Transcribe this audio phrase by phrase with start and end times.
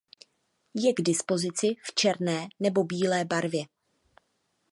[0.73, 3.63] Je k dispozici v černé nebo bílé barvě.